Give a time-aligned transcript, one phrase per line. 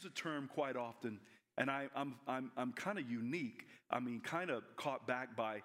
[0.00, 1.18] use a term quite often,
[1.58, 3.66] and I, I'm, I'm, I'm kind of unique.
[3.90, 5.62] I mean, kind of caught back by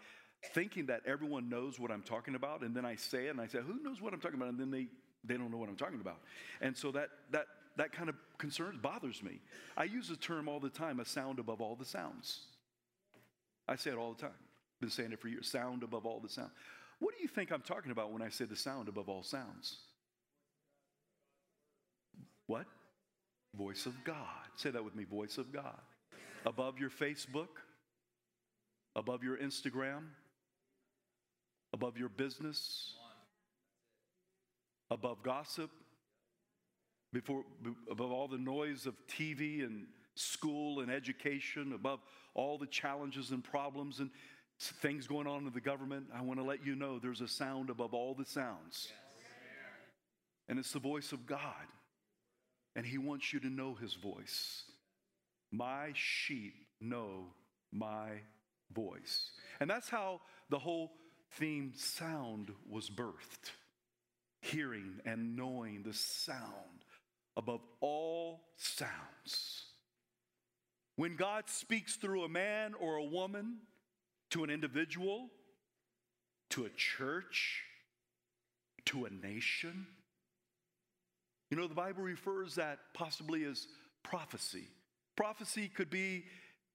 [0.54, 3.48] thinking that everyone knows what I'm talking about, and then I say it, and I
[3.48, 4.88] say, "Who knows what I'm talking about?" And then they
[5.24, 6.20] they don't know what I'm talking about,
[6.62, 7.46] and so that that
[7.78, 9.40] that kind of concerns bothers me.
[9.78, 12.42] I use the term all the time: a sound above all the sounds.
[13.67, 14.31] I say it all the time.
[14.33, 15.49] I've Been saying it for years.
[15.49, 16.52] Sound above all the sound.
[16.99, 19.77] What do you think I'm talking about when I say the sound above all sounds?
[22.47, 22.66] What?
[23.58, 24.18] Voice of God.
[24.55, 25.80] Say that with me voice of God.
[26.45, 27.48] Above your Facebook,
[28.95, 30.04] above your Instagram,
[31.73, 32.94] above your business,
[34.91, 35.72] above gossip,
[37.14, 37.44] before,
[37.90, 42.00] above all the noise of TV and school and education, above
[42.34, 44.09] all the challenges and problems and
[44.59, 47.70] things going on in the government, I want to let you know there's a sound
[47.70, 48.90] above all the sounds.
[50.48, 51.40] And it's the voice of God.
[52.76, 54.64] And He wants you to know His voice.
[55.52, 57.28] My sheep know
[57.72, 58.09] my
[58.73, 59.31] voice.
[59.59, 60.92] And that's how the whole
[61.31, 63.52] theme sound was birthed
[64.46, 66.86] hearing and knowing the sound
[67.36, 69.66] above all sounds.
[70.96, 73.58] When God speaks through a man or a woman,
[74.31, 75.30] to an individual,
[76.52, 77.64] to a church,
[78.86, 79.88] to a nation,
[81.56, 83.70] you know, the Bible refers that possibly as
[84.03, 84.67] prophecy.
[85.16, 86.25] Prophecy could be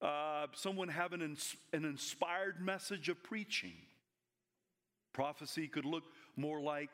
[0.00, 1.36] uh, someone having an,
[1.74, 3.74] an inspired message of preaching.
[5.12, 6.88] Prophecy could look more like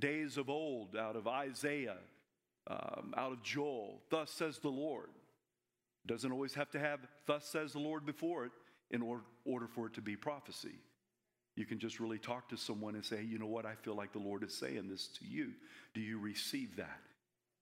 [0.00, 1.98] days of old out of Isaiah,
[2.66, 4.00] um, out of Joel.
[4.10, 5.10] Thus says the Lord.
[6.06, 8.52] Doesn't always have to have thus says the Lord before it
[8.90, 10.74] in or- order for it to be prophecy.
[11.54, 14.12] You can just really talk to someone and say, you know what, I feel like
[14.12, 15.52] the Lord is saying this to you.
[15.94, 16.98] Do you receive that?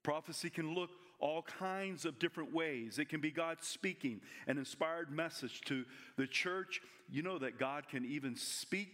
[0.06, 3.00] Prophecy can look all kinds of different ways.
[3.00, 5.84] It can be God speaking an inspired message to
[6.16, 6.80] the church.
[7.10, 8.92] You know that God can even speak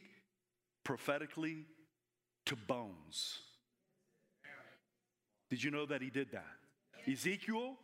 [0.84, 1.66] prophetically
[2.46, 3.40] to bones.
[5.50, 6.46] Did you know that He did that?
[7.06, 7.74] Ezekiel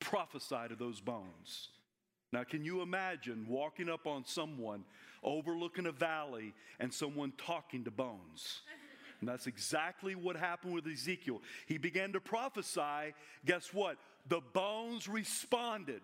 [0.00, 1.70] prophesied to those bones.
[2.30, 4.84] Now, can you imagine walking up on someone
[5.22, 8.60] overlooking a valley and someone talking to bones?
[9.20, 11.42] And that's exactly what happened with Ezekiel.
[11.66, 13.14] He began to prophesy.
[13.44, 13.98] Guess what?
[14.28, 16.00] The bones responded.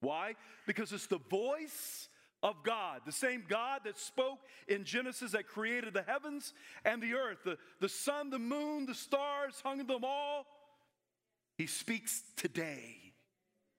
[0.00, 0.34] Why?
[0.66, 2.08] Because it's the voice
[2.42, 4.38] of God, the same God that spoke
[4.68, 6.54] in Genesis that created the heavens
[6.84, 10.46] and the earth, the, the sun, the moon, the stars, hung them all.
[11.56, 13.07] He speaks today.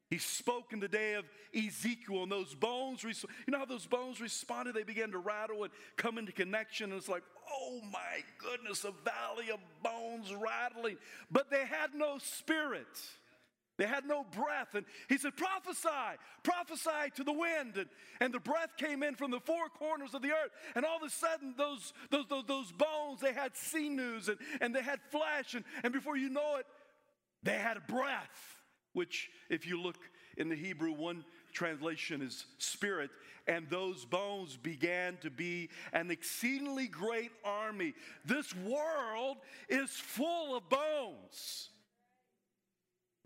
[0.10, 1.26] He spoke in the day of
[1.56, 3.14] Ezekiel, and those bones, you
[3.48, 4.74] know how those bones responded?
[4.74, 6.92] They began to rattle and come into connection.
[6.92, 7.22] And it's like,
[7.52, 10.98] oh my goodness, a valley of bones rattling.
[11.30, 12.88] But they had no spirit.
[13.78, 14.74] They had no breath.
[14.74, 17.78] And he said, prophesy, prophesy to the wind.
[17.78, 17.88] And,
[18.20, 20.52] and the breath came in from the four corners of the earth.
[20.76, 24.76] And all of a sudden, those, those, those, those bones, they had sinews and, and
[24.76, 25.54] they had flesh.
[25.54, 26.66] And, and before you know it,
[27.44, 28.59] they had a breath
[29.00, 29.96] which, if you look
[30.36, 31.24] in the Hebrew, one
[31.54, 33.10] translation is spirit,
[33.48, 37.94] and those bones began to be an exceedingly great army.
[38.26, 39.38] This world
[39.70, 41.70] is full of bones.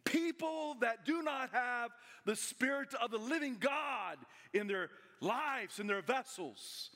[0.05, 1.89] People that do not have
[2.23, 4.19] the spirit of the living God
[4.53, 4.91] in their
[5.21, 6.91] lives, in their vessels.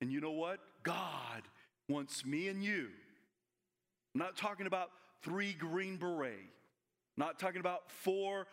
[0.00, 0.60] And you know what?
[0.82, 1.42] God
[1.90, 2.88] wants me and you.
[4.14, 4.88] I'm not talking about
[5.22, 6.57] three Green Beret.
[7.18, 8.46] Not talking about four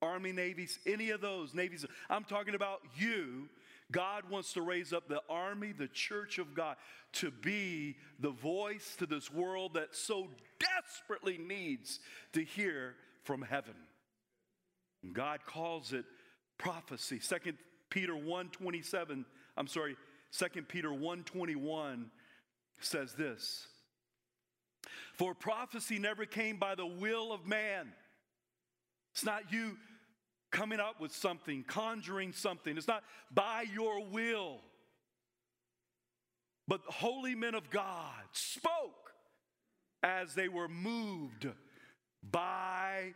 [0.00, 1.84] Army navies, any of those navies.
[2.08, 3.48] I'm talking about you.
[3.90, 6.76] God wants to raise up the army, the church of God,
[7.14, 10.28] to be the voice to this world that so
[10.58, 12.00] desperately needs
[12.32, 12.94] to hear
[13.24, 13.74] from heaven.
[15.02, 16.04] And God calls it
[16.58, 17.18] prophecy.
[17.18, 17.58] Second
[17.90, 19.24] Peter 1:27,
[19.56, 19.96] I'm sorry,
[20.30, 22.10] Second Peter 1:21
[22.80, 23.68] says this.
[25.14, 27.92] For prophecy never came by the will of man
[29.12, 29.76] it's not you
[30.50, 32.76] coming up with something, conjuring something.
[32.76, 34.60] It's not by your will.
[36.68, 39.12] But holy men of God spoke
[40.02, 41.46] as they were moved
[42.22, 43.14] by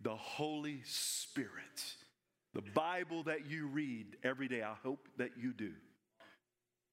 [0.00, 1.94] the Holy Spirit.
[2.54, 5.72] The Bible that you read every day, I hope that you do.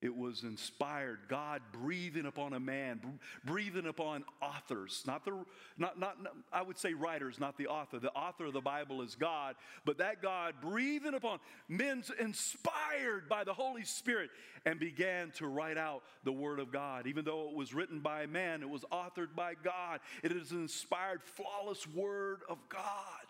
[0.05, 5.31] It was inspired god breathing upon a man breathing upon authors not the
[5.77, 7.99] not, not, not i would say writers not the author.
[7.99, 13.43] The author of the bible is god but that god breathing upon men inspired by
[13.43, 14.29] the holy spirit
[14.65, 17.07] and began to write out the word of god.
[17.07, 19.99] Even though it was written by man it was authored by god.
[20.23, 23.24] It is an inspired flawless word of god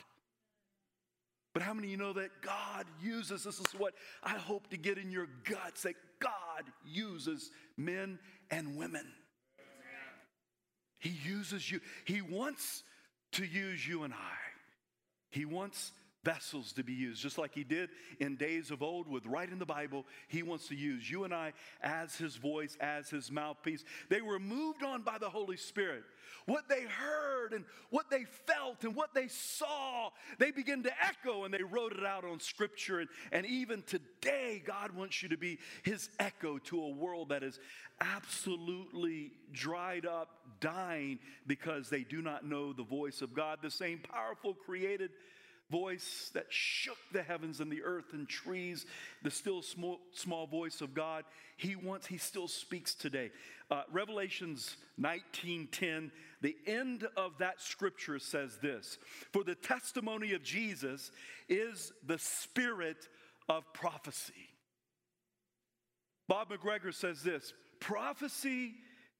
[1.55, 4.77] but how many of you know that God uses, this is what I hope to
[4.77, 8.19] get in your guts, that God uses men
[8.51, 9.05] and women.
[10.99, 11.79] He uses you.
[12.03, 12.83] He wants
[13.31, 14.37] to use you and I.
[15.31, 15.93] He wants
[16.25, 17.89] vessels to be used, just like he did
[18.19, 20.05] in days of old with writing the Bible.
[20.27, 23.85] He wants to use you and I as his voice, as his mouthpiece.
[24.09, 26.03] They were moved on by the Holy Spirit.
[26.47, 31.43] What they heard and what they felt and what they saw, they began to echo
[31.43, 32.99] and they wrote it out on scripture.
[32.99, 37.43] And, and even today, God wants you to be his echo to a world that
[37.43, 37.59] is
[38.01, 40.29] absolutely dried up,
[40.59, 43.59] dying because they do not know the voice of God.
[43.61, 45.11] The same powerful created
[45.69, 48.85] voice that shook the heavens and the earth and trees,
[49.23, 51.23] the still small, small voice of God.
[51.57, 53.31] He wants, he still speaks today.
[53.71, 58.97] Uh, Revelations 19:10, the end of that scripture says this:
[59.33, 61.11] For the testimony of Jesus
[61.49, 63.07] is the spirit
[63.49, 64.49] of prophecy.
[66.27, 68.73] Bob McGregor says this prophecy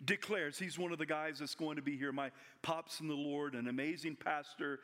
[0.04, 2.32] declares, he's one of the guys that's going to be here, my
[2.62, 4.80] pops in the Lord, an amazing pastor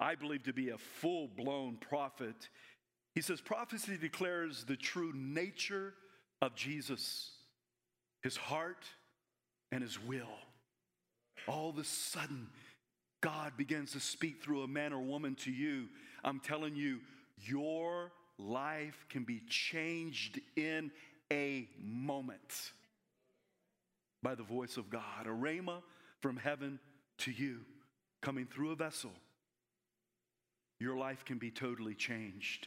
[0.00, 2.48] I believe to be a full blown prophet.
[3.14, 5.92] He says, prophecy declares the true nature
[6.40, 7.32] of Jesus,
[8.22, 8.86] his heart,
[9.70, 10.38] and his will.
[11.46, 12.48] All of a sudden,
[13.20, 15.88] God begins to speak through a man or woman to you.
[16.24, 17.00] I'm telling you,
[17.38, 20.90] your life can be changed in
[21.30, 22.72] a moment
[24.22, 25.26] by the voice of God.
[25.26, 25.82] A rhema
[26.20, 26.78] from heaven
[27.18, 27.60] to you
[28.22, 29.12] coming through a vessel
[30.80, 32.66] your life can be totally changed.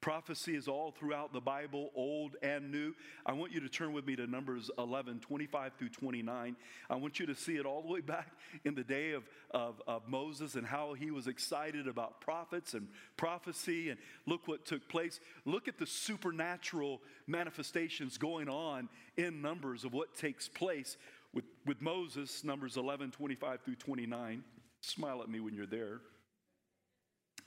[0.00, 2.94] Prophecy is all throughout the Bible, old and new.
[3.26, 6.56] I want you to turn with me to Numbers 11, 25 through 29.
[6.88, 8.28] I want you to see it all the way back
[8.64, 12.88] in the day of, of, of Moses and how he was excited about prophets and
[13.18, 13.90] prophecy.
[13.90, 15.20] And look what took place.
[15.44, 18.88] Look at the supernatural manifestations going on
[19.18, 20.96] in Numbers of what takes place
[21.34, 24.44] with, with Moses, Numbers 11, 25 through 29.
[24.80, 26.00] Smile at me when you're there.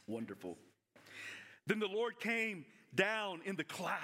[0.08, 0.58] Wonderful.
[1.68, 4.00] Then the Lord came down in the cloud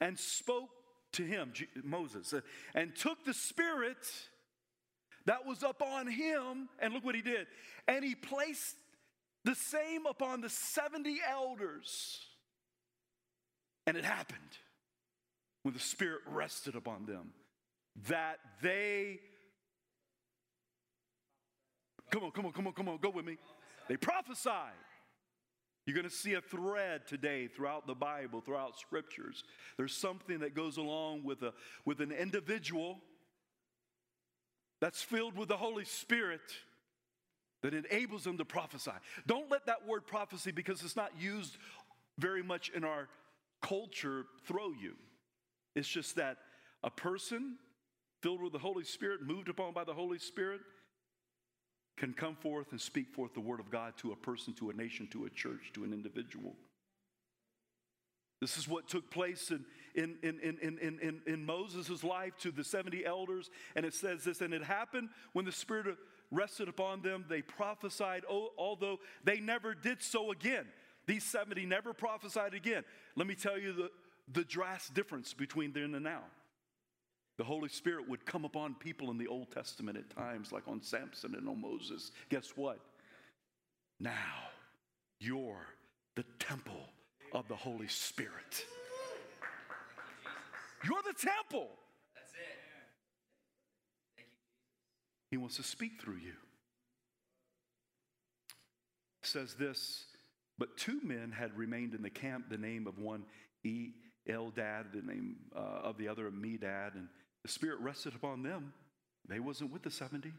[0.00, 0.70] and spoke
[1.12, 1.52] to him,
[1.82, 2.40] Moses, uh,
[2.74, 3.96] and took the Spirit
[5.26, 7.48] that was upon him, and look what he did.
[7.88, 8.76] And he placed
[9.44, 12.20] the same upon the 70 elders.
[13.86, 14.40] And it happened
[15.62, 17.32] when the Spirit rested upon them
[18.08, 19.18] that they,
[22.10, 23.36] come on, come on, come on, come on, go with me.
[23.88, 24.72] They prophesied.
[25.86, 29.44] You're going to see a thread today throughout the Bible, throughout scriptures.
[29.76, 31.52] There's something that goes along with, a,
[31.84, 32.98] with an individual
[34.80, 36.40] that's filled with the Holy Spirit
[37.62, 38.90] that enables them to prophesy.
[39.26, 41.56] Don't let that word prophecy, because it's not used
[42.18, 43.08] very much in our
[43.62, 44.94] culture, throw you.
[45.74, 46.38] It's just that
[46.82, 47.56] a person
[48.22, 50.60] filled with the Holy Spirit, moved upon by the Holy Spirit,
[51.96, 54.74] can come forth and speak forth the word of God to a person, to a
[54.74, 56.54] nation, to a church, to an individual.
[58.40, 59.64] This is what took place in,
[59.94, 63.50] in, in, in, in, in, in Moses' life to the 70 elders.
[63.74, 65.96] And it says this, and it happened when the Spirit
[66.30, 70.66] rested upon them, they prophesied, oh, although they never did so again.
[71.06, 72.84] These 70 never prophesied again.
[73.14, 73.90] Let me tell you the,
[74.32, 76.24] the drastic difference between then and now.
[77.38, 80.80] The Holy Spirit would come upon people in the Old Testament at times, like on
[80.80, 82.10] Samson and on Moses.
[82.30, 82.78] Guess what?
[84.00, 84.12] Now
[85.20, 85.66] you're
[86.14, 86.88] the temple
[87.32, 88.64] of the Holy Spirit.
[90.84, 91.68] You're the temple.
[92.14, 94.24] That's it.
[95.30, 96.34] He wants to speak through you.
[99.22, 100.04] says this,
[100.58, 103.24] but two men had remained in the camp, the name of one
[103.64, 103.90] E.
[104.28, 107.08] Eldad, the name uh, of the other Medad, and
[107.46, 108.72] the Spirit rested upon them.
[109.28, 110.32] They wasn't with the 70,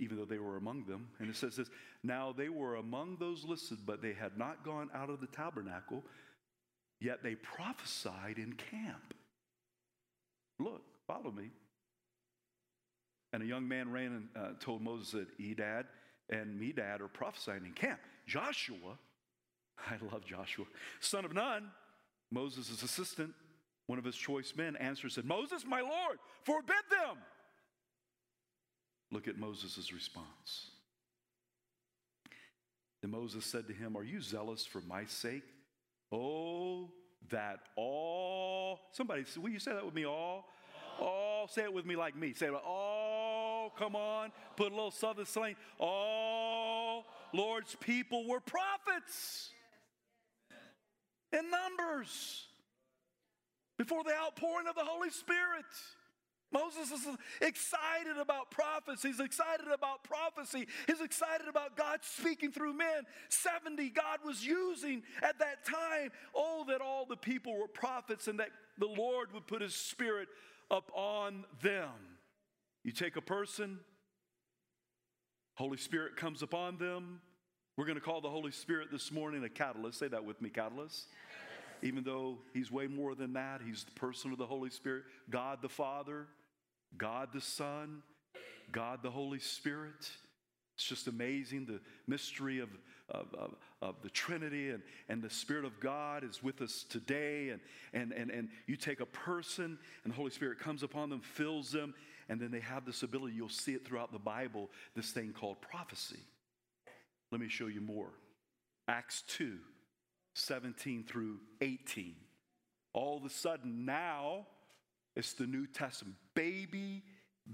[0.00, 1.06] even though they were among them.
[1.20, 1.70] And it says this
[2.02, 6.02] Now they were among those listed, but they had not gone out of the tabernacle,
[7.00, 9.14] yet they prophesied in camp.
[10.58, 11.50] Look, follow me.
[13.32, 15.84] And a young man ran and uh, told Moses that Eldad
[16.28, 18.00] and Medad are prophesying in camp.
[18.26, 18.98] Joshua,
[19.78, 20.64] I love Joshua,
[20.98, 21.68] son of Nun,
[22.32, 23.32] Moses' assistant,
[23.86, 27.18] one of his choice men, answered, said, Moses, my Lord, forbid them.
[29.12, 30.70] Look at Moses' response.
[33.02, 35.44] Then Moses said to him, Are you zealous for my sake?
[36.10, 36.90] Oh,
[37.30, 40.46] that all, somebody, will you say that with me, all?
[41.00, 42.32] All, say it with me like me.
[42.32, 45.56] Say it, all, come on, put a little southern slang.
[45.78, 49.50] All Lord's people were prophets
[51.32, 52.46] in numbers
[53.78, 55.64] before the outpouring of the Holy Spirit.
[56.52, 57.06] Moses is
[57.40, 59.08] excited about prophecy.
[59.08, 60.66] He's excited about prophecy.
[60.86, 63.02] He's excited about God speaking through men.
[63.28, 66.10] 70 God was using at that time.
[66.34, 70.28] Oh, that all the people were prophets and that the Lord would put his spirit
[70.70, 71.90] upon them.
[72.84, 73.80] You take a person,
[75.54, 77.20] Holy Spirit comes upon them.
[77.76, 79.98] We're going to call the Holy Spirit this morning a catalyst.
[79.98, 81.08] Say that with me, catalyst
[81.82, 83.60] even though he's way more than that.
[83.64, 86.26] He's the person of the Holy Spirit, God the Father,
[86.96, 88.02] God the Son,
[88.72, 90.10] God the Holy Spirit.
[90.76, 92.68] It's just amazing the mystery of,
[93.08, 97.48] of, of, of, the Trinity and, and the Spirit of God is with us today.
[97.48, 97.60] And,
[97.94, 101.70] and, and, and you take a person and the Holy Spirit comes upon them, fills
[101.70, 101.94] them,
[102.28, 103.34] and then they have this ability.
[103.34, 106.20] You'll see it throughout the Bible, this thing called prophecy.
[107.32, 108.10] Let me show you more.
[108.88, 109.58] Acts 2
[110.36, 112.14] 17 through 18.
[112.92, 114.46] All of a sudden, now
[115.16, 116.16] it's the New Testament.
[116.34, 117.02] Baby,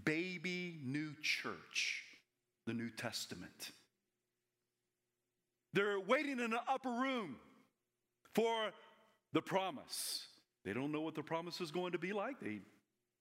[0.04, 2.02] baby new church,
[2.66, 3.70] the New Testament.
[5.72, 7.36] They're waiting in an upper room
[8.34, 8.72] for
[9.32, 10.26] the promise.
[10.64, 12.40] They don't know what the promise is going to be like.
[12.40, 12.58] They,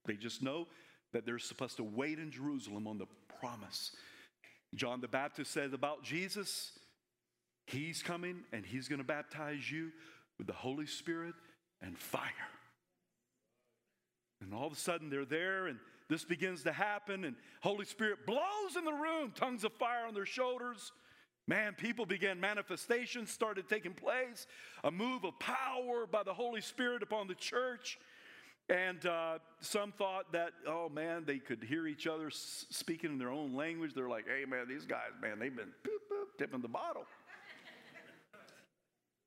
[0.05, 0.67] they just know
[1.13, 3.07] that they're supposed to wait in Jerusalem on the
[3.39, 3.91] promise.
[4.73, 6.71] John the Baptist said about Jesus,
[7.65, 9.91] He's coming and He's going to baptize you
[10.37, 11.35] with the Holy Spirit
[11.81, 12.23] and fire.
[14.41, 15.77] And all of a sudden they're there and
[16.09, 20.13] this begins to happen and Holy Spirit blows in the room, tongues of fire on
[20.13, 20.91] their shoulders.
[21.47, 24.47] Man, people began manifestations started taking place,
[24.83, 27.97] a move of power by the Holy Spirit upon the church.
[28.69, 33.31] And uh, some thought that, oh man, they could hear each other speaking in their
[33.31, 33.93] own language.
[33.93, 37.03] They're like, hey man, these guys, man, they've been boop, boop, tipping the bottle.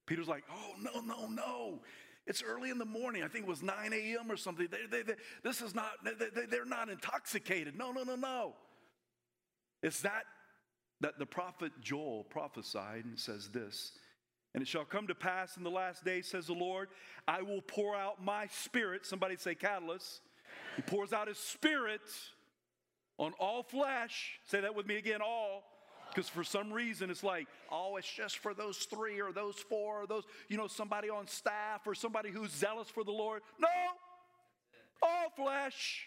[0.06, 1.80] Peter's like, oh, no, no, no.
[2.26, 3.22] It's early in the morning.
[3.22, 4.30] I think it was 9 a.m.
[4.30, 4.68] or something.
[4.70, 7.76] They, they, they, this is not, they, they're not intoxicated.
[7.76, 8.54] No, no, no, no.
[9.82, 10.24] It's that
[11.00, 13.92] that the prophet Joel prophesied and says this.
[14.54, 16.88] And it shall come to pass in the last days, says the Lord,
[17.26, 19.04] I will pour out my spirit.
[19.04, 20.22] Somebody say catalyst.
[20.76, 22.00] He pours out his spirit
[23.18, 24.38] on all flesh.
[24.46, 25.64] Say that with me again, all
[26.14, 30.02] because for some reason, it's like, oh, it's just for those three or those four
[30.02, 33.42] or those, you know, somebody on staff or somebody who's zealous for the Lord.
[33.58, 33.68] No,
[35.02, 36.06] all flesh.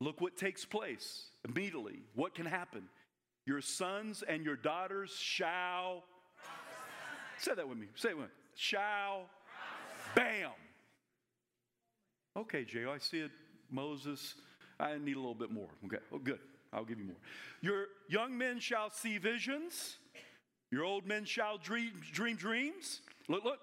[0.00, 2.00] Look what takes place immediately.
[2.14, 2.82] What can happen?
[3.46, 6.04] Your sons and your daughters shall.
[7.38, 7.86] Say that with me.
[7.94, 8.32] Say it with me.
[8.54, 9.26] Shall.
[10.14, 10.50] Bam.
[12.36, 13.30] Okay, Jay, I see it.
[13.70, 14.34] Moses.
[14.78, 15.68] I need a little bit more.
[15.86, 15.96] Okay.
[16.12, 16.38] Oh, good.
[16.76, 17.16] I'll give you more.
[17.62, 19.96] Your young men shall see visions,
[20.70, 23.00] your old men shall dream, dream dreams.
[23.28, 23.58] Look, look.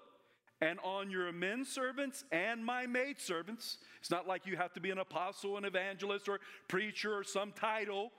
[0.60, 4.80] And on your men servants and my maid servants, it's not like you have to
[4.80, 8.10] be an apostle, an evangelist, or preacher, or some title.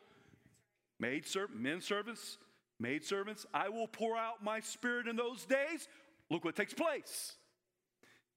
[1.00, 2.38] Maid servant, men servants,
[2.80, 5.88] maid servants, I will pour out my spirit in those days.
[6.30, 7.34] Look what takes place.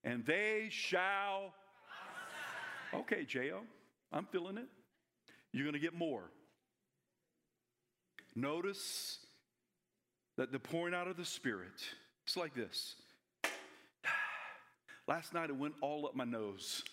[0.04, 1.52] And they shall.
[2.94, 3.60] Okay, J.O.,
[4.12, 4.68] I'm feeling it.
[5.52, 6.30] You're going to get more.
[8.38, 9.18] Notice
[10.36, 11.72] that the pouring out of the Spirit,
[12.24, 12.94] it's like this.
[15.08, 16.84] Last night it went all up my nose.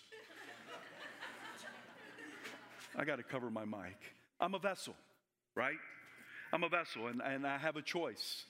[2.96, 3.96] I got to cover my mic.
[4.40, 4.96] I'm a vessel,
[5.54, 5.76] right?
[6.52, 8.44] I'm a vessel, and, and I have a choice.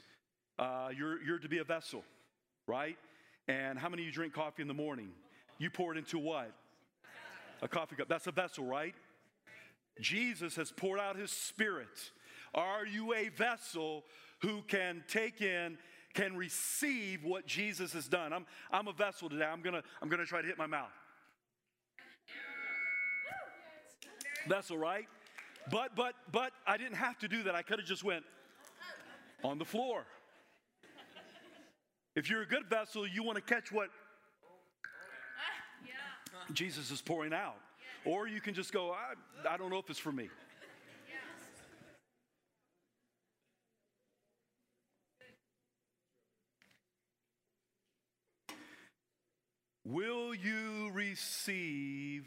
[0.59, 2.03] Uh, you're, you're to be a vessel,
[2.67, 2.97] right?
[3.47, 5.11] And how many of you drink coffee in the morning?
[5.59, 6.51] You pour it into what?
[7.61, 8.09] A coffee cup.
[8.09, 8.95] That's a vessel, right?
[10.01, 12.11] Jesus has poured out his spirit
[12.57, 14.05] are you a vessel
[14.41, 15.79] who can take in,
[16.15, 18.33] can receive what Jesus has done?
[18.33, 19.45] I'm, I'm a vessel today.
[19.45, 20.91] I'm gonna, I'm gonna try to hit my mouth.
[24.49, 25.07] Vessel, right?
[25.71, 27.55] But but but I didn't have to do that.
[27.55, 28.25] I could have just went
[29.43, 30.07] on the floor.
[32.15, 33.89] If you're a good vessel, you want to catch what
[36.53, 37.57] Jesus is pouring out.
[38.05, 40.29] Or you can just go, I, I don't know if it's for me.
[49.89, 52.27] Will you receive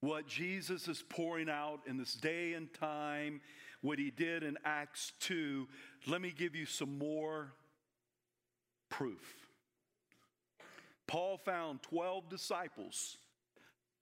[0.00, 3.40] what Jesus is pouring out in this day and time,
[3.80, 5.68] what he did in Acts 2?
[6.08, 7.52] Let me give you some more
[8.88, 9.22] proof.
[11.06, 13.18] Paul found 12 disciples,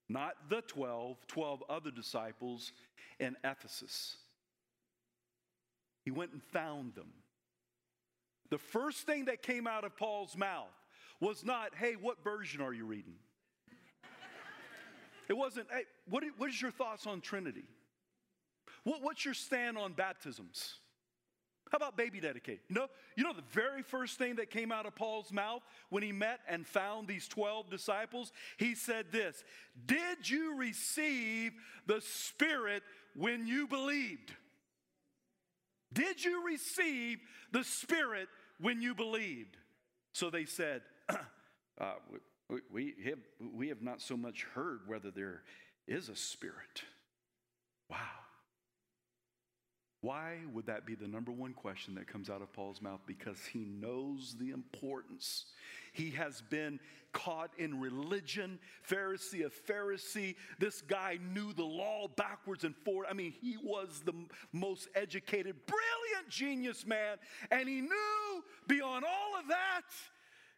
[0.09, 2.73] not the 12, 12 other disciples
[3.21, 4.17] in Ephesus.
[6.07, 7.13] He went and found them.
[8.49, 10.78] The first thing that came out of Paul's mouth
[11.21, 13.15] was not, hey, what version are you reading?
[15.29, 17.65] It wasn't, hey, what, what is your thoughts on Trinity?
[18.85, 20.77] What, what's your stand on baptisms?
[21.71, 22.61] How about baby dedicated?
[22.69, 26.03] You know, you know the very first thing that came out of Paul's mouth when
[26.03, 28.33] he met and found these 12 disciples?
[28.57, 29.45] He said this
[29.85, 31.53] Did you receive
[31.87, 32.83] the Spirit
[33.15, 34.33] when you believed?
[35.93, 37.19] Did you receive
[37.53, 38.29] the Spirit
[38.61, 39.57] when you believed?
[40.13, 41.95] So they said, uh,
[42.71, 43.19] we, have,
[43.55, 45.43] we have not so much heard whether there
[45.87, 46.83] is a Spirit.
[47.91, 47.97] Wow.
[50.01, 53.01] Why would that be the number one question that comes out of Paul's mouth?
[53.07, 55.47] Because he knows the importance.
[55.93, 56.79] He has been
[57.13, 60.37] caught in religion, Pharisee of Pharisee.
[60.61, 63.07] This guy knew the law backwards and forward.
[63.11, 64.15] I mean, he was the
[64.53, 67.17] most educated, brilliant genius man,
[67.51, 69.83] and he knew beyond all of that,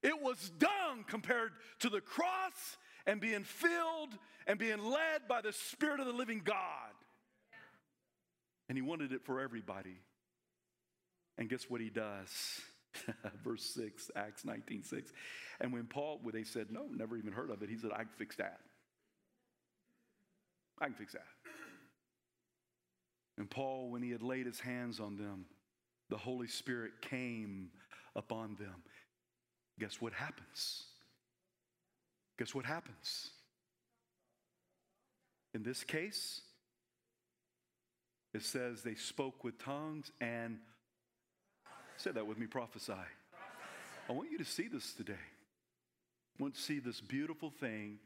[0.03, 2.77] it was dung compared to the cross
[3.07, 4.17] and being filled
[4.47, 6.57] and being led by the Spirit of the living God.
[8.69, 9.97] And he wanted it for everybody.
[11.39, 12.61] And guess what he does?
[13.45, 15.13] Verse 6, Acts 19 6.
[15.61, 17.99] And when Paul, when they said, No, never even heard of it, he said, I
[17.99, 18.61] can fix that.
[20.81, 21.27] I can fix that.
[23.39, 25.47] And Paul, when he had laid his hands on them,
[26.11, 27.71] the Holy Spirit came
[28.15, 28.83] upon them.
[29.81, 30.85] Guess what happens?
[32.39, 33.31] Guess what happens?
[35.55, 36.43] In this case,
[38.35, 40.59] it says they spoke with tongues and
[41.97, 42.93] say that with me prophesy.
[44.09, 45.13] I want you to see this today.
[46.39, 47.99] I want to see this beautiful thing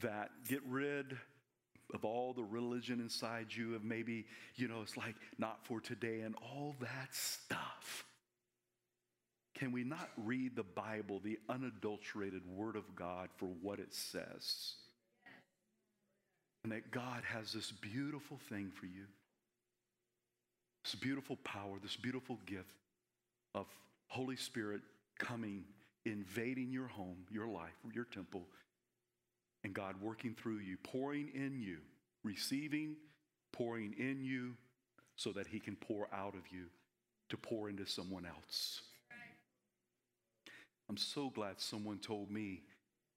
[0.00, 1.16] that get rid
[1.94, 4.26] of all the religion inside you of maybe,
[4.56, 8.04] you know, it's like not for today and all that stuff.
[9.58, 14.74] Can we not read the Bible, the unadulterated Word of God, for what it says?
[16.68, 19.06] and that God has this beautiful thing for you.
[20.84, 22.74] This beautiful power, this beautiful gift
[23.54, 23.66] of
[24.08, 24.82] Holy Spirit
[25.18, 25.64] coming,
[26.04, 28.42] invading your home, your life, your temple,
[29.64, 31.78] and God working through you, pouring in you,
[32.22, 32.96] receiving,
[33.52, 34.54] pouring in you,
[35.16, 36.66] so that He can pour out of you
[37.30, 38.82] to pour into someone else.
[40.88, 42.62] I'm so glad someone told me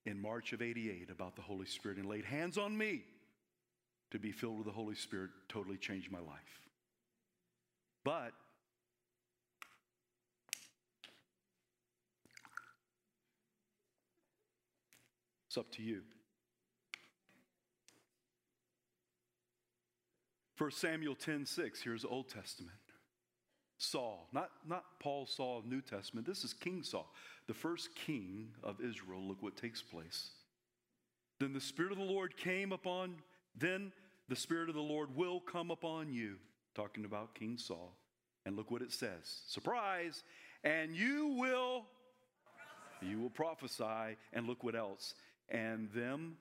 [0.05, 3.03] in March of 88 about the Holy Spirit and laid hands on me
[4.11, 6.59] to be filled with the Holy Spirit totally changed my life.
[8.03, 8.33] But
[15.47, 16.01] it's up to you.
[20.57, 22.80] 1 Samuel 10 6, here's the Old Testament.
[23.81, 27.11] Saul, not, not Paul Saul of New Testament, this is King Saul,
[27.47, 29.19] the first king of Israel.
[29.27, 30.29] Look what takes place.
[31.39, 33.15] Then the Spirit of the Lord came upon,
[33.57, 33.91] then
[34.29, 36.35] the Spirit of the Lord will come upon you.
[36.75, 37.97] Talking about King Saul.
[38.45, 40.23] And look what it says surprise,
[40.63, 41.85] and you will.
[43.01, 45.15] You will prophesy, and look what else.
[45.49, 46.37] And them,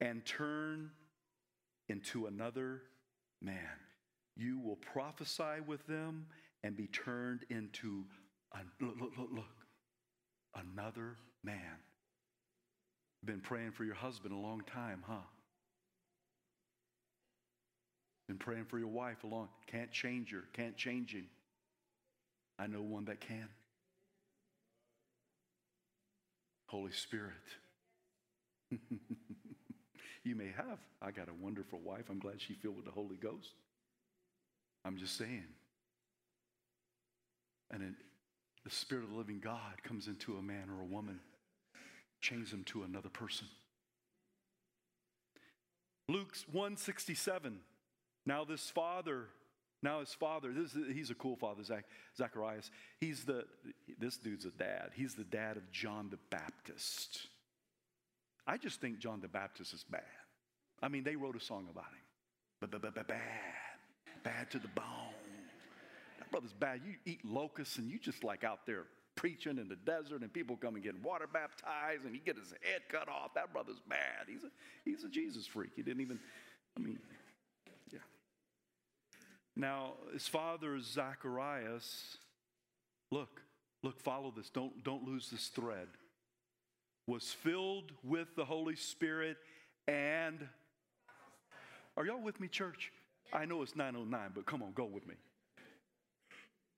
[0.00, 0.90] and turn
[1.88, 2.82] into another
[3.40, 3.78] man.
[4.36, 6.26] You will prophesy with them
[6.62, 8.04] and be turned into,
[8.52, 9.44] a, look, look, look, look,
[10.54, 11.78] another man.
[13.24, 15.14] Been praying for your husband a long time, huh?
[18.28, 21.28] Been praying for your wife a long can't change her, can't change him.
[22.58, 23.48] I know one that can.
[26.66, 27.32] Holy Spirit.
[30.24, 30.78] you may have.
[31.00, 32.04] I got a wonderful wife.
[32.10, 33.50] I'm glad she filled with the Holy Ghost.
[34.86, 35.44] I'm just saying.
[37.72, 37.94] And it,
[38.64, 41.18] the Spirit of the living God comes into a man or a woman,
[42.20, 43.48] changes them to another person.
[46.08, 47.58] Luke 167.
[48.24, 49.24] Now, this father,
[49.82, 51.84] now his father, this, he's a cool father, Zach,
[52.16, 52.70] Zacharias.
[53.00, 53.44] He's the,
[53.98, 54.90] this dude's a dad.
[54.94, 57.26] He's the dad of John the Baptist.
[58.46, 60.02] I just think John the Baptist is bad.
[60.80, 62.00] I mean, they wrote a song about him.
[62.60, 63.65] Bad,
[64.26, 64.84] bad to the bone.
[66.18, 66.80] That brother's bad.
[66.84, 68.84] You eat locusts and you just like out there
[69.14, 72.52] preaching in the desert and people come and get water baptized and he get his
[72.62, 73.34] head cut off.
[73.34, 74.26] That brother's bad.
[74.26, 74.50] He's a,
[74.84, 75.70] he's a Jesus freak.
[75.76, 76.18] He didn't even,
[76.76, 76.98] I mean,
[77.92, 78.00] yeah.
[79.54, 82.16] Now, his father, Zacharias,
[83.12, 83.40] look,
[83.84, 84.50] look, follow this.
[84.50, 85.86] Don't, don't lose this thread.
[87.06, 89.36] Was filled with the Holy Spirit
[89.86, 90.48] and.
[91.96, 92.92] Are y'all with me, church?
[93.32, 95.14] I know it's 909, but come on, go with me.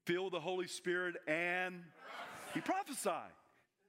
[0.07, 1.83] Feel the Holy Spirit and
[2.55, 3.31] he prophesied.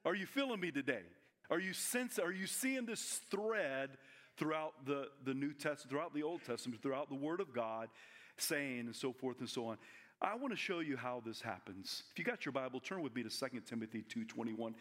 [0.04, 1.02] Are you feeling me today?
[1.50, 3.90] Are you sense, are you seeing this thread
[4.36, 7.88] throughout the, the New Testament, throughout the Old Testament, throughout the Word of God,
[8.36, 9.78] saying and so forth and so on?
[10.22, 12.02] I want to show you how this happens.
[12.12, 14.74] If you got your Bible, turn with me to 2 Timothy 2:21.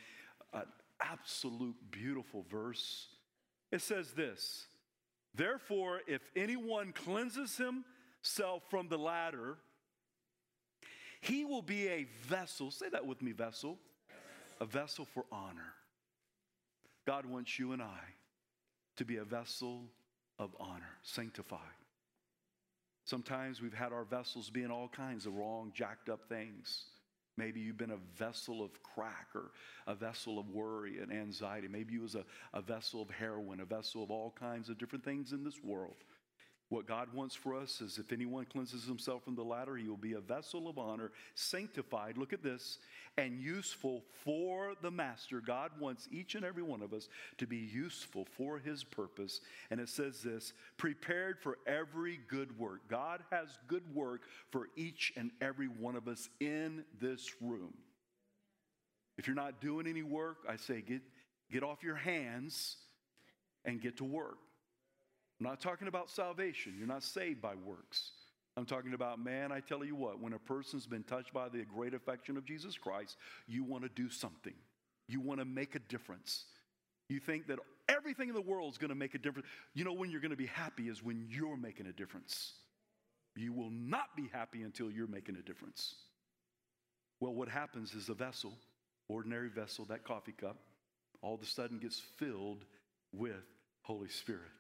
[0.54, 0.64] An
[1.02, 3.08] absolute beautiful verse.
[3.72, 4.68] It says this:
[5.36, 9.58] Therefore, if anyone cleanses himself from the latter,
[11.22, 12.72] he will be a vessel.
[12.72, 13.78] Say that with me, vessel.
[14.62, 15.74] A vessel for honor.
[17.06, 18.00] God wants you and I
[18.98, 19.84] to be a vessel
[20.38, 21.60] of honor, sanctified.
[23.06, 26.84] Sometimes we've had our vessels being all kinds of wrong, jacked up things.
[27.40, 29.52] Maybe you've been a vessel of crack or
[29.88, 31.70] a vessel of worry and anxiety.
[31.70, 35.06] Maybe you was a, a vessel of heroin, a vessel of all kinds of different
[35.06, 35.96] things in this world.
[36.68, 39.98] What God wants for us is if anyone cleanses himself from the latter, he will
[39.98, 42.78] be a vessel of honor, sanctified, look at this,
[43.20, 45.42] and useful for the master.
[45.42, 49.42] God wants each and every one of us to be useful for his purpose.
[49.70, 52.88] And it says this prepared for every good work.
[52.90, 57.74] God has good work for each and every one of us in this room.
[59.18, 61.02] If you're not doing any work, I say get,
[61.52, 62.78] get off your hands
[63.66, 64.38] and get to work.
[65.40, 66.76] I'm not talking about salvation.
[66.78, 68.12] You're not saved by works.
[68.60, 71.64] I'm talking about, man, I tell you what, when a person's been touched by the
[71.64, 73.18] great affection of Jesus Christ,
[73.48, 74.54] you want to do something.
[75.08, 76.46] You want to make a difference.
[77.08, 79.48] You think that everything in the world is going to make a difference.
[79.74, 82.52] You know, when you're going to be happy is when you're making a difference.
[83.36, 85.96] You will not be happy until you're making a difference.
[87.22, 88.54] Well, what happens is the vessel,
[89.08, 90.58] ordinary vessel, that coffee cup,
[91.22, 92.66] all of a sudden gets filled
[93.14, 93.46] with
[93.84, 94.52] Holy Spirit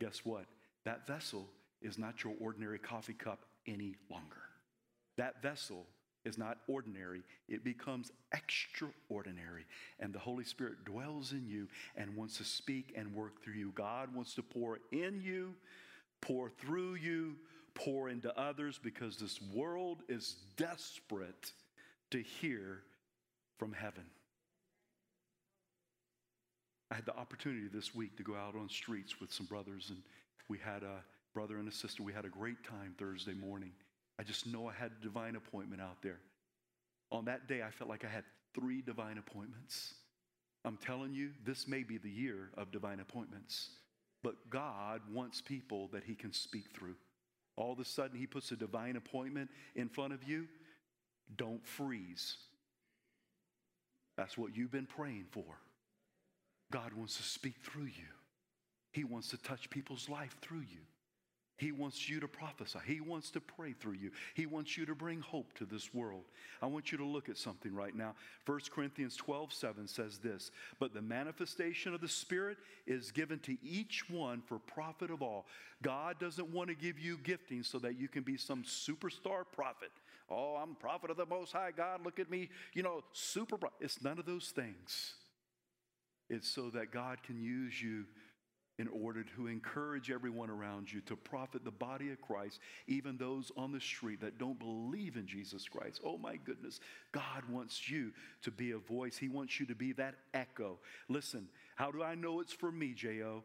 [0.00, 0.46] guess what?
[0.84, 1.48] That vessel
[1.82, 4.42] is not your ordinary coffee cup any longer.
[5.16, 5.86] That vessel
[6.24, 9.64] is not ordinary, it becomes extraordinary.
[10.00, 13.72] And the Holy Spirit dwells in you and wants to speak and work through you.
[13.74, 15.54] God wants to pour in you,
[16.20, 17.36] pour through you,
[17.74, 21.52] pour into others because this world is desperate
[22.10, 22.82] to hear
[23.58, 24.04] from heaven.
[26.90, 29.98] I had the opportunity this week to go out on streets with some brothers, and
[30.48, 31.04] we had a
[31.38, 32.02] brother and a sister.
[32.02, 33.70] We had a great time Thursday morning.
[34.18, 36.18] I just know I had a divine appointment out there.
[37.12, 38.24] On that day, I felt like I had
[38.56, 39.94] three divine appointments.
[40.64, 43.70] I'm telling you, this may be the year of divine appointments,
[44.24, 46.96] but God wants people that He can speak through.
[47.54, 50.48] All of a sudden, He puts a divine appointment in front of you.
[51.36, 52.36] Don't freeze.
[54.16, 55.60] That's what you've been praying for.
[56.72, 58.10] God wants to speak through you.
[58.90, 60.80] He wants to touch people's life through you.
[61.58, 62.78] He wants you to prophesy.
[62.86, 64.12] He wants to pray through you.
[64.34, 66.22] He wants you to bring hope to this world.
[66.62, 68.14] I want you to look at something right now.
[68.46, 73.56] 1 Corinthians 12, 7 says this But the manifestation of the Spirit is given to
[73.60, 75.46] each one for profit of all.
[75.82, 79.90] God doesn't want to give you gifting so that you can be some superstar prophet.
[80.30, 82.04] Oh, I'm prophet of the Most High God.
[82.04, 83.58] Look at me, you know, super.
[83.80, 85.14] It's none of those things.
[86.30, 88.04] It's so that God can use you
[88.78, 93.50] in order to encourage everyone around you to profit the body of Christ, even those
[93.56, 96.00] on the street that don't believe in Jesus Christ.
[96.04, 96.78] Oh my goodness,
[97.10, 98.12] God wants you
[98.42, 99.16] to be a voice.
[99.16, 100.78] He wants you to be that echo.
[101.08, 103.42] Listen, how do I know it's for me, J.O.?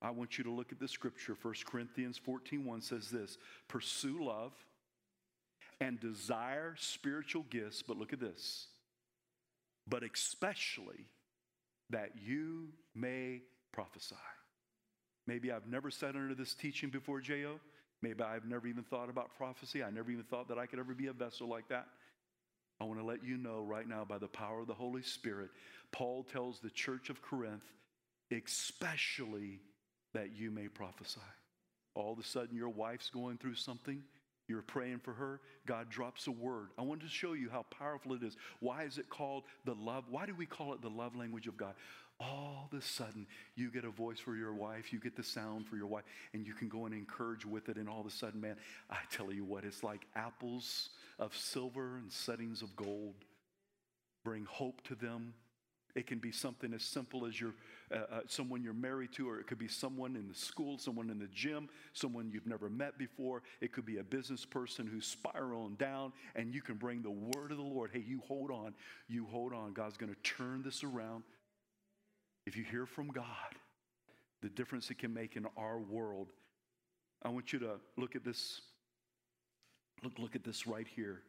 [0.00, 1.36] I want you to look at the scripture.
[1.40, 4.52] 1 Corinthians 14 1 says this Pursue love
[5.80, 8.66] and desire spiritual gifts, but look at this,
[9.86, 11.06] but especially
[11.90, 13.42] that you may
[13.72, 14.16] prophesy.
[15.26, 17.60] Maybe I've never sat under this teaching before, J.O.
[18.02, 19.82] Maybe I've never even thought about prophecy.
[19.82, 21.86] I never even thought that I could ever be a vessel like that.
[22.80, 25.50] I want to let you know right now by the power of the Holy Spirit,
[25.92, 27.62] Paul tells the church of Corinth,
[28.32, 29.60] especially
[30.14, 31.20] that you may prophesy.
[31.94, 34.02] All of a sudden, your wife's going through something.
[34.52, 35.40] You're praying for her.
[35.64, 36.68] God drops a word.
[36.76, 38.36] I wanted to show you how powerful it is.
[38.60, 40.04] Why is it called the love?
[40.10, 41.72] Why do we call it the love language of God?
[42.20, 45.66] All of a sudden, you get a voice for your wife, you get the sound
[45.66, 47.78] for your wife, and you can go and encourage with it.
[47.78, 48.56] And all of a sudden, man,
[48.90, 53.14] I tell you what, it's like apples of silver and settings of gold.
[54.22, 55.34] bring hope to them.
[55.94, 57.52] It can be something as simple as your,
[57.94, 61.10] uh, uh, someone you're married to, or it could be someone in the school, someone
[61.10, 63.42] in the gym, someone you've never met before.
[63.60, 67.50] It could be a business person who's spiraling down, and you can bring the word
[67.50, 67.90] of the Lord.
[67.92, 68.74] Hey, you hold on.
[69.06, 69.74] You hold on.
[69.74, 71.24] God's going to turn this around.
[72.46, 73.26] If you hear from God,
[74.40, 76.28] the difference it can make in our world.
[77.22, 78.62] I want you to look at this.
[80.02, 81.20] Look, look at this right here.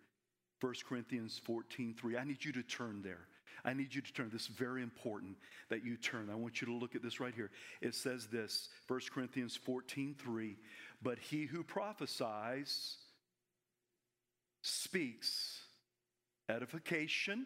[0.62, 2.18] 1 Corinthians 14, 3.
[2.18, 3.28] I need you to turn there.
[3.66, 4.30] I need you to turn.
[4.32, 5.38] This is very important
[5.70, 6.30] that you turn.
[6.32, 7.52] I want you to look at this right here.
[7.82, 10.58] It says this, 1 Corinthians 14, 3.
[11.02, 12.98] But he who prophesies
[14.62, 15.62] speaks
[16.50, 17.46] edification.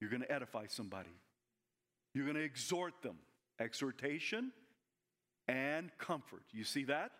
[0.00, 1.14] You're going to edify somebody.
[2.14, 3.16] You're going to exhort them.
[3.58, 4.52] Exhortation
[5.48, 6.42] and comfort.
[6.52, 7.12] You see that?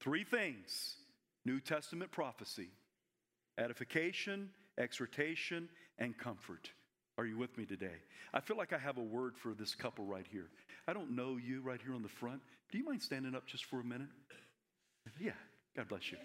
[0.00, 0.96] Three things
[1.44, 2.68] New Testament prophecy
[3.56, 6.70] edification, exhortation, and comfort.
[7.16, 7.96] Are you with me today?
[8.32, 10.46] I feel like I have a word for this couple right here.
[10.88, 12.40] I don't know you right here on the front.
[12.72, 14.08] Do you mind standing up just for a minute?
[15.20, 15.32] Yeah,
[15.76, 16.18] God bless you.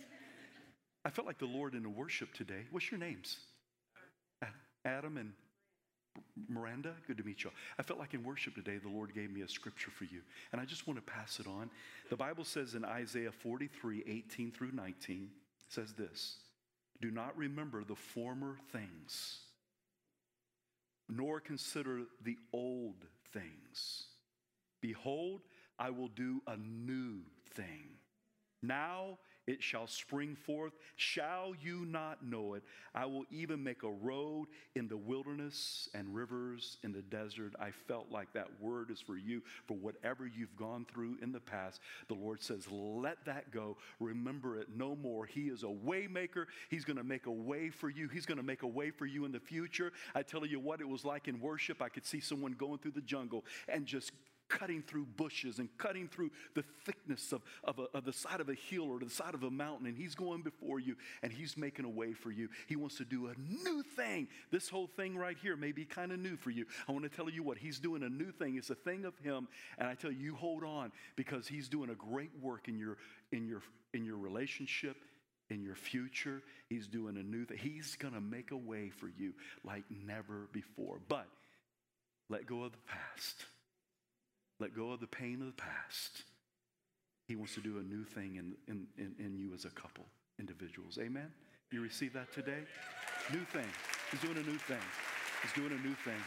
[1.06, 2.66] I felt like the Lord in the worship today.
[2.72, 3.38] What's your names?
[4.86, 5.34] Adam and
[6.48, 7.52] Miranda, good to meet you.
[7.78, 10.22] I felt like in worship today, the Lord gave me a scripture for you,
[10.52, 11.70] and I just want to pass it on.
[12.10, 15.30] The Bible says in Isaiah 43 18 through 19,
[15.68, 16.38] says this
[17.02, 19.40] Do not remember the former things,
[21.10, 24.06] nor consider the old things.
[24.82, 25.42] Behold,
[25.78, 27.22] I will do a new
[27.56, 27.98] thing.
[28.62, 29.18] Now
[29.50, 30.74] it shall spring forth.
[30.96, 32.62] Shall you not know it?
[32.94, 37.56] I will even make a road in the wilderness and rivers in the desert.
[37.60, 41.40] I felt like that word is for you, for whatever you've gone through in the
[41.40, 41.82] past.
[42.10, 43.78] The Lord says, let that go.
[44.00, 45.26] Remember it no more.
[45.26, 46.46] He is a waymaker.
[46.70, 48.08] He's going to make a way for you.
[48.08, 49.92] He's going to make a way for you in the future.
[50.14, 51.82] I tell you what it was like in worship.
[51.82, 54.12] I could see someone going through the jungle and just
[54.50, 58.50] cutting through bushes and cutting through the thickness of, of, a, of, the side of
[58.50, 59.88] a hill or the side of a mountain.
[59.88, 62.50] And He's going before you and He's making a way for you.
[62.68, 63.34] He wants to do a
[63.64, 64.28] new thing.
[64.52, 66.66] This whole thing right here may be kind of new for you.
[66.88, 68.58] I want to tell you what He's doing a new thing.
[68.58, 69.48] It's a thing of Him.
[69.78, 72.98] And I tell you, you hold on because He's doing a great work in your,
[73.32, 73.62] in your,
[73.94, 74.98] in your relationship.
[75.52, 77.58] In your future, he's doing a new thing.
[77.58, 79.34] He's going to make a way for you
[79.64, 81.00] like never before.
[81.08, 81.26] But
[82.30, 83.46] let go of the past
[84.60, 86.24] let go of the pain of the past.
[87.28, 90.06] He wants to do a new thing in, in, in, in you as a couple,
[90.40, 90.98] individuals.
[91.00, 91.32] Amen?
[91.72, 92.64] You receive that today?
[93.32, 93.68] New thing.
[94.12, 94.78] He's doing a new thing.
[95.44, 96.20] He's doing a new thing.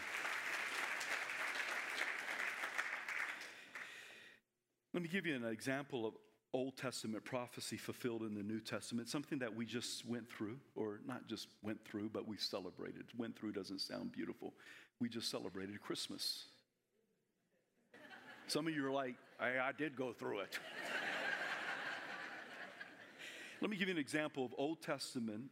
[4.95, 6.15] Let me give you an example of
[6.55, 11.01] Old Testament prophecy fulfilled in the New Testament, something that we just went through, or
[11.07, 13.07] not just went through, but we celebrated.
[13.17, 14.53] Went through doesn't sound beautiful.
[15.01, 16.45] We just celebrated Christmas.
[18.47, 20.59] Some of you are like, I, I did go through it.
[23.61, 25.45] Let me give you an example of Old Testament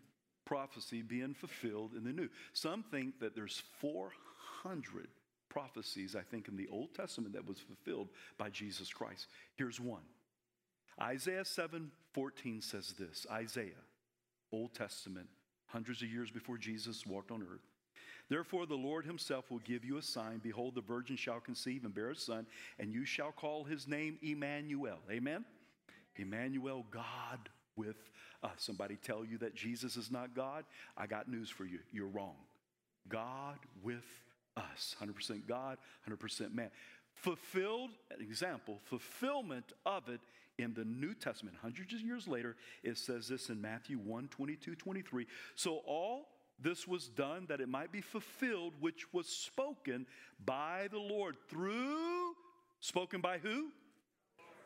[0.44, 2.28] prophecy being fulfilled in the New.
[2.52, 5.06] Some think that there's 400
[5.48, 9.28] prophecies, I think, in the Old Testament that was fulfilled by Jesus Christ.
[9.54, 10.02] Here's one.
[11.00, 13.84] Isaiah 7 14 says this Isaiah,
[14.52, 15.28] Old Testament,
[15.66, 17.69] hundreds of years before Jesus walked on earth.
[18.30, 20.38] Therefore, the Lord himself will give you a sign.
[20.38, 22.46] Behold, the virgin shall conceive and bear a son,
[22.78, 24.98] and you shall call his name Emmanuel.
[25.10, 25.44] Amen?
[26.14, 28.08] Emmanuel, God with
[28.44, 28.52] us.
[28.58, 30.64] Somebody tell you that Jesus is not God?
[30.96, 31.80] I got news for you.
[31.90, 32.36] You're wrong.
[33.08, 34.06] God with
[34.56, 34.94] us.
[35.02, 36.70] 100% God, 100% man.
[37.14, 37.90] Fulfilled,
[38.20, 40.20] example, fulfillment of it
[40.56, 41.56] in the New Testament.
[41.60, 45.26] Hundreds of years later, it says this in Matthew 1 22, 23.
[45.56, 46.28] So all
[46.62, 50.06] this was done that it might be fulfilled, which was spoken
[50.44, 52.34] by the Lord through,
[52.80, 53.68] spoken by who?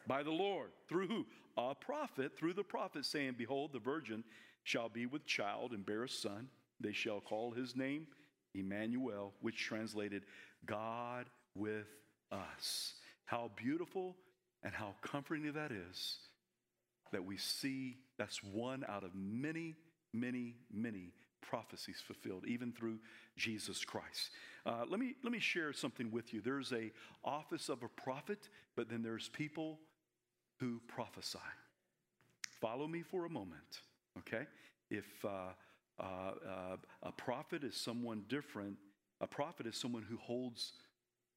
[0.06, 0.70] By the Lord.
[0.88, 1.26] Through who?
[1.56, 4.24] A prophet, through the prophet, saying, Behold, the virgin
[4.64, 6.48] shall be with child and bear a son.
[6.80, 8.08] They shall call his name
[8.54, 10.24] Emmanuel, which translated
[10.66, 11.86] God with
[12.32, 12.94] us.
[13.24, 14.16] How beautiful
[14.62, 16.18] and how comforting that is
[17.12, 19.76] that we see that's one out of many,
[20.12, 21.12] many, many
[21.48, 22.98] prophecies fulfilled, even through
[23.36, 24.30] Jesus Christ.
[24.66, 26.40] Uh, let, me, let me share something with you.
[26.40, 26.90] There's a
[27.24, 29.78] office of a prophet, but then there's people
[30.58, 31.38] who prophesy.
[32.60, 33.82] Follow me for a moment,
[34.18, 34.46] okay?
[34.90, 35.52] If uh,
[36.00, 38.76] uh, uh a prophet is someone different,
[39.20, 40.72] a prophet is someone who holds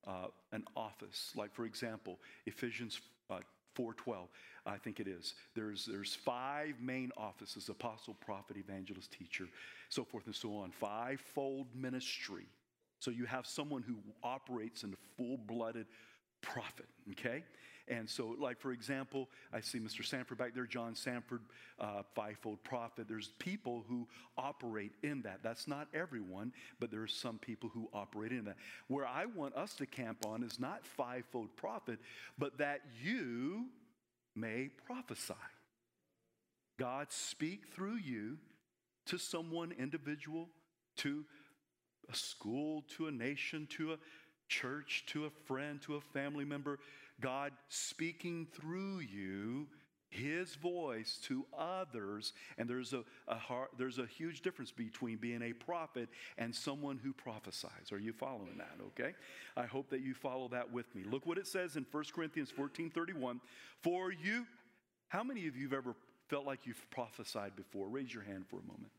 [0.08, 1.32] uh, an office.
[1.36, 3.40] Like, for example, Ephesians uh,
[3.76, 4.28] 412,
[4.68, 5.34] I think it is.
[5.56, 9.48] There's, there's five main offices apostle, prophet, evangelist, teacher,
[9.90, 10.72] so forth and so on.
[10.72, 12.48] Fivefold ministry.
[13.00, 15.86] So you have someone who operates in a full blooded
[16.42, 17.44] prophet, okay?
[17.88, 20.04] And so, like, for example, I see Mr.
[20.04, 21.42] Sanford back there, John Sanford,
[21.80, 23.08] uh, fivefold prophet.
[23.08, 25.40] There's people who operate in that.
[25.42, 28.58] That's not everyone, but there are some people who operate in that.
[28.88, 32.00] Where I want us to camp on is not fivefold prophet,
[32.38, 33.68] but that you
[34.38, 35.34] may prophesy.
[36.80, 38.38] God speak through you
[39.08, 40.50] to someone individual,
[40.98, 41.26] to
[42.12, 43.98] a school, to a nation, to a
[44.48, 46.80] church, to a friend, to a family member.
[47.20, 49.68] God speaking through you
[50.18, 55.42] his voice to others and there's a, a heart, there's a huge difference between being
[55.42, 57.92] a prophet and someone who prophesies.
[57.92, 59.14] Are you following that okay?
[59.56, 61.04] I hope that you follow that with me.
[61.04, 63.40] Look what it says in 1 corinthians 14 31
[63.82, 64.46] for you
[65.10, 65.96] how many of you have ever
[66.28, 67.88] felt like you've prophesied before?
[67.88, 68.92] Raise your hand for a moment.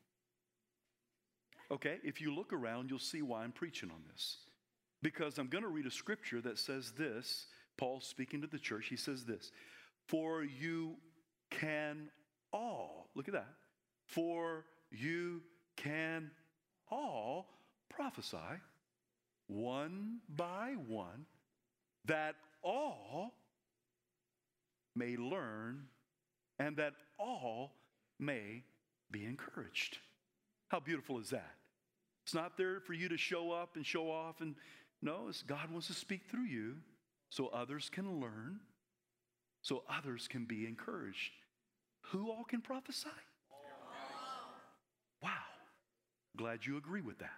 [1.71, 4.39] Okay if you look around you'll see why i'm preaching on this.
[5.03, 7.47] Because i'm going to read a scripture that says this.
[7.79, 9.53] Paul speaking to the church, he says this
[10.07, 10.97] For you
[11.51, 12.11] can
[12.53, 13.55] all, look at that,
[14.07, 15.43] for you
[15.77, 16.31] can
[16.91, 17.49] all
[17.89, 18.37] prophesy
[19.47, 21.27] one by one,
[22.05, 23.35] that all
[24.95, 25.85] may learn
[26.59, 27.73] and that all
[28.19, 28.63] may
[29.11, 29.99] be encouraged.
[30.69, 31.55] How beautiful is that?
[32.25, 34.55] It's not there for you to show up and show off, and
[35.01, 36.77] no, it's God wants to speak through you
[37.31, 38.61] so others can learn,
[39.63, 41.33] so others can be encouraged.
[42.13, 43.09] Who all can prophesy?
[45.23, 45.31] Wow.
[46.37, 47.31] Glad you agree with that.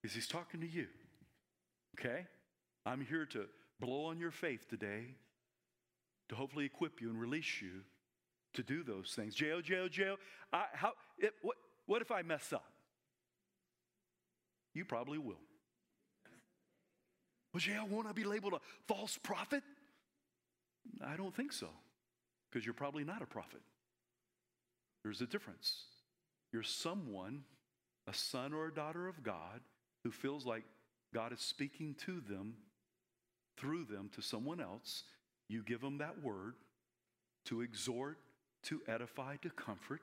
[0.00, 0.86] Because he's talking to you.
[1.98, 2.26] Okay?
[2.86, 3.46] I'm here to
[3.80, 5.14] blow on your faith today,
[6.28, 7.82] to hopefully equip you and release you
[8.54, 9.34] to do those things.
[9.34, 10.16] J.O., J.O., J.O.,
[10.52, 12.64] I, how, it, what, what if I mess up?
[14.74, 15.40] You probably will.
[17.52, 19.62] Well, yeah, won't I be labeled a false prophet?
[21.04, 21.68] I don't think so,
[22.50, 23.60] because you're probably not a prophet.
[25.02, 25.84] There's a difference.
[26.52, 27.44] You're someone,
[28.06, 29.60] a son or a daughter of God,
[30.04, 30.64] who feels like
[31.14, 32.54] God is speaking to them,
[33.56, 35.04] through them to someone else.
[35.48, 36.54] You give them that word
[37.46, 38.18] to exhort,
[38.64, 40.00] to edify, to comfort.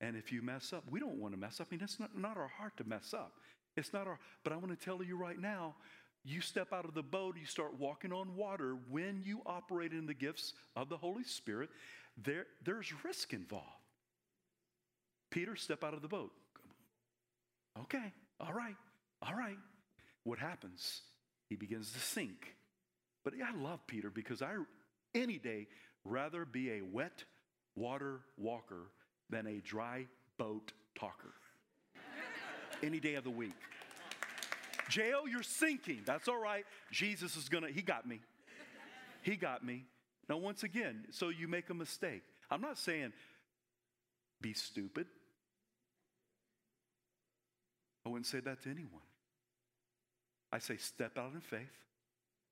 [0.00, 1.68] And if you mess up, we don't want to mess up.
[1.70, 3.32] I mean, it's not, not our heart to mess up.
[3.76, 5.74] It's not our, but I want to tell you right now,
[6.24, 8.76] you step out of the boat, you start walking on water.
[8.90, 11.70] When you operate in the gifts of the Holy Spirit,
[12.22, 13.66] there, there's risk involved.
[15.30, 16.32] Peter, step out of the boat.
[17.78, 18.76] Okay, all right,
[19.22, 19.56] all right.
[20.24, 21.02] What happens?
[21.48, 22.56] He begins to sink.
[23.24, 24.56] But I love Peter because I,
[25.14, 25.68] any day,
[26.04, 27.24] rather be a wet
[27.76, 28.90] water walker
[29.30, 30.06] than a dry
[30.36, 31.34] boat talker.
[32.82, 33.54] any day of the week.
[34.90, 36.00] J.O., you're sinking.
[36.04, 36.64] That's all right.
[36.90, 38.20] Jesus is going to, he got me.
[39.22, 39.84] He got me.
[40.28, 42.22] Now, once again, so you make a mistake.
[42.50, 43.12] I'm not saying
[44.40, 45.06] be stupid.
[48.04, 49.02] I wouldn't say that to anyone.
[50.52, 51.76] I say step out in faith,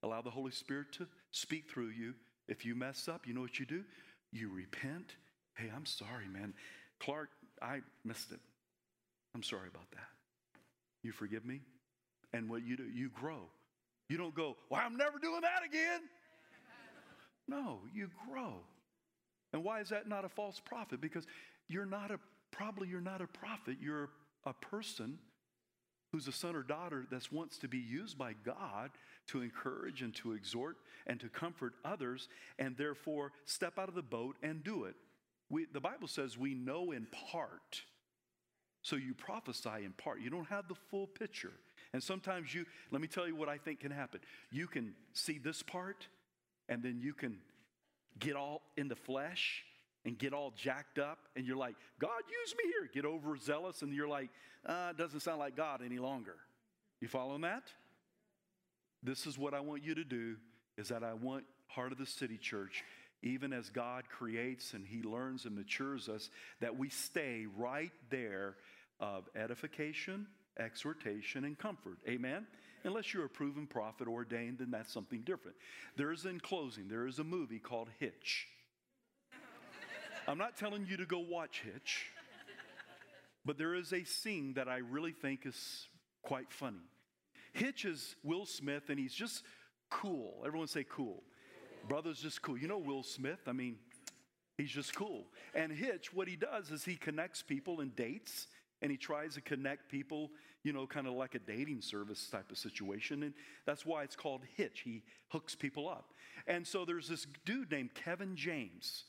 [0.03, 2.14] allow the Holy Spirit to speak through you.
[2.46, 3.83] If you mess up, you know what you do?
[4.31, 5.16] You repent.
[5.57, 6.55] Hey, I'm sorry, man.
[7.01, 8.40] Clark, I missed it.
[9.35, 10.09] I'm sorry about that.
[11.03, 11.61] You forgive me?
[12.32, 13.40] And what you do, you grow.
[14.08, 16.00] You don't go, well, I'm never doing that again.
[17.50, 18.56] No, you grow.
[19.54, 21.00] And why is that not a false prophet?
[21.00, 21.26] Because
[21.66, 22.18] you're not a,
[22.50, 23.78] probably you're not a prophet.
[23.80, 24.10] You're
[24.44, 25.18] a person
[26.12, 28.90] who's a son or daughter that wants to be used by God
[29.28, 34.02] to encourage and to exhort and to comfort others, and therefore step out of the
[34.02, 34.94] boat and do it.
[35.50, 37.82] We, the Bible says we know in part.
[38.82, 40.20] So you prophesy in part.
[40.20, 41.52] You don't have the full picture.
[41.92, 44.20] And sometimes you, let me tell you what I think can happen.
[44.50, 46.06] You can see this part,
[46.68, 47.38] and then you can
[48.18, 49.64] get all in the flesh
[50.04, 52.90] and get all jacked up, and you're like, God, use me here.
[52.92, 54.30] Get overzealous, and you're like,
[54.64, 56.36] uh, it doesn't sound like God any longer.
[57.00, 57.64] You following that?
[59.02, 60.36] This is what I want you to do
[60.76, 62.82] is that I want Heart of the City Church,
[63.22, 68.57] even as God creates and He learns and matures us, that we stay right there
[69.01, 70.26] of edification
[70.59, 71.99] exhortation, and comfort.
[72.09, 72.47] Amen?
[72.84, 75.57] Unless you're a proven prophet ordained, then that's something different.
[75.97, 78.47] There is, in closing, there is a movie called Hitch.
[80.26, 82.07] I'm not telling you to go watch Hitch,
[83.45, 85.88] but there is a scene that I really think is
[86.22, 86.76] quite funny.
[87.53, 89.42] Hitch is Will Smith, and he's just
[89.90, 90.42] cool.
[90.47, 91.22] Everyone say cool.
[91.89, 92.59] Brother's just cool.
[92.59, 93.41] You know Will Smith?
[93.47, 93.76] I mean,
[94.59, 95.26] he's just cool.
[95.55, 98.47] And Hitch, what he does is he connects people and dates,
[98.82, 100.30] and he tries to connect people,
[100.62, 103.22] you know, kind of like a dating service type of situation.
[103.22, 103.32] And
[103.66, 104.82] that's why it's called Hitch.
[104.84, 106.12] He hooks people up.
[106.47, 109.05] And so there's this dude named Kevin James.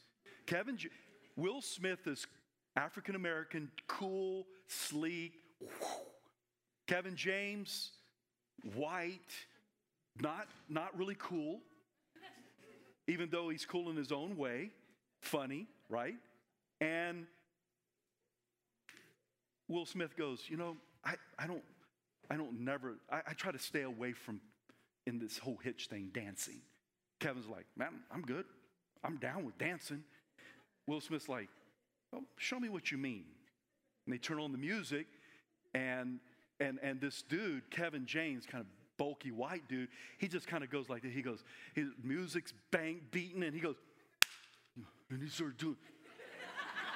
[0.46, 0.90] Kevin, J-
[1.36, 2.26] Will Smith is
[2.76, 5.34] African American, cool, sleek.
[6.88, 7.92] Kevin James,
[8.74, 9.20] white,
[10.20, 11.60] not, not really cool,
[13.10, 14.72] even though he's cool in his own way,
[15.22, 16.16] funny, right?
[16.80, 17.26] And
[19.68, 21.64] Will Smith goes, You know, I, I don't,
[22.30, 24.39] I don't never, I, I try to stay away from
[25.07, 26.62] in this whole hitch thing dancing.
[27.20, 28.45] Kevin's like, Man, I'm good.
[29.03, 30.03] I'm down with dancing.
[30.88, 31.49] Will Smith's like,
[32.12, 33.26] well, show me what you mean.
[34.05, 35.05] And they turn on the music,
[35.74, 36.20] and
[36.60, 38.68] and and this dude, Kevin James, kind of
[39.00, 39.88] bulky white dude,
[40.20, 41.14] he just kind of goes like this.
[41.14, 41.43] He goes,
[41.74, 43.78] his music's bang beating, and he goes,
[45.10, 45.78] and he starts doing,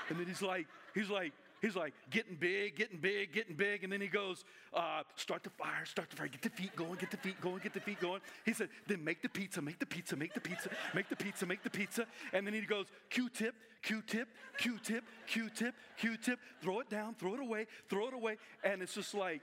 [0.10, 1.34] and then he's like, he's like,
[1.64, 3.86] He's like getting big, getting big, getting big.
[3.86, 4.44] And then he goes,
[4.74, 7.60] uh, start the fire, start the fire, get the feet going, get the feet going,
[7.64, 8.20] get the feet going.
[8.46, 11.46] He said, then make the pizza, make the pizza, make the pizza, make the pizza,
[11.46, 12.06] make the pizza.
[12.34, 14.28] And then he goes, Q tip, Q tip,
[14.58, 18.36] Q tip, Q tip, Q tip, throw it down, throw it away, throw it away.
[18.66, 19.40] And it's just like,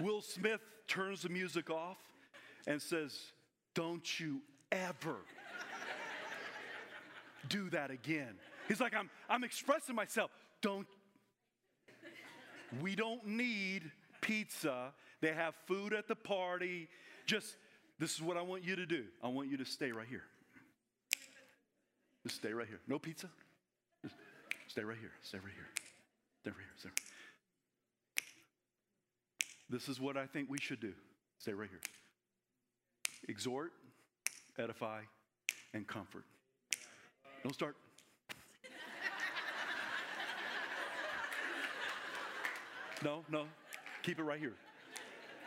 [0.00, 1.98] Will Smith turns the music off
[2.66, 3.16] and says,
[3.74, 4.40] Don't you
[4.72, 5.16] ever
[7.48, 8.34] do that again.
[8.68, 10.30] He's like, I'm, I'm expressing myself.
[10.62, 10.86] Don't,
[12.80, 13.90] we don't need
[14.20, 14.92] pizza.
[15.20, 16.88] They have food at the party.
[17.26, 17.56] Just,
[17.98, 19.04] this is what I want you to do.
[19.22, 20.24] I want you to stay right here.
[22.22, 22.80] Just stay right here.
[22.88, 23.28] No pizza?
[24.02, 24.14] Just
[24.68, 25.12] stay right here.
[25.22, 25.68] Stay right here.
[26.40, 26.72] Stay right here.
[26.78, 27.13] Stay right
[29.70, 30.92] This is what I think we should do.
[31.38, 31.80] Stay right here.
[33.28, 33.72] Exhort,
[34.58, 35.00] edify,
[35.72, 36.24] and comfort.
[37.42, 37.76] Don't start.
[43.02, 43.44] No, no.
[44.02, 44.54] Keep it right here.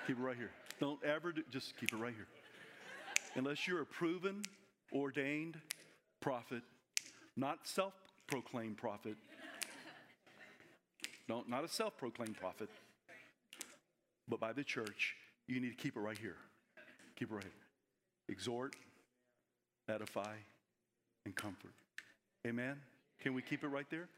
[0.05, 0.51] Keep it right here.
[0.79, 2.27] Don't ever do, just keep it right here.
[3.35, 4.43] Unless you're a proven,
[4.93, 5.57] ordained
[6.21, 6.61] prophet,
[7.35, 7.93] not self
[8.27, 9.15] proclaimed prophet.
[11.27, 12.69] No, not a self proclaimed prophet,
[14.27, 15.15] but by the church,
[15.47, 16.37] you need to keep it right here.
[17.15, 17.51] Keep it right here.
[18.29, 18.75] Exhort,
[19.89, 20.35] edify,
[21.25, 21.73] and comfort.
[22.45, 22.77] Amen?
[23.21, 24.09] Can we keep it right there?